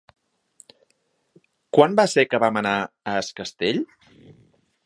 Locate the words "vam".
2.47-2.59